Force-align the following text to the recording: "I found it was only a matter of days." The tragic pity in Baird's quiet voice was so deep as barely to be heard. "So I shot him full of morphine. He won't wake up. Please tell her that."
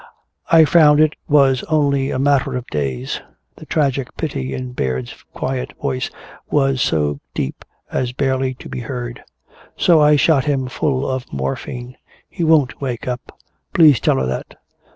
"I 0.51 0.65
found 0.65 0.99
it 0.99 1.13
was 1.29 1.61
only 1.65 2.09
a 2.09 2.17
matter 2.17 2.55
of 2.55 2.65
days." 2.71 3.21
The 3.57 3.67
tragic 3.67 4.17
pity 4.17 4.51
in 4.51 4.71
Baird's 4.71 5.23
quiet 5.35 5.73
voice 5.79 6.09
was 6.49 6.81
so 6.81 7.19
deep 7.35 7.63
as 7.91 8.11
barely 8.11 8.55
to 8.55 8.67
be 8.67 8.79
heard. 8.79 9.21
"So 9.77 10.01
I 10.01 10.15
shot 10.15 10.45
him 10.45 10.65
full 10.67 11.07
of 11.07 11.31
morphine. 11.31 11.97
He 12.27 12.43
won't 12.43 12.81
wake 12.81 13.07
up. 13.07 13.31
Please 13.75 13.99
tell 13.99 14.17
her 14.17 14.25
that." 14.25 14.55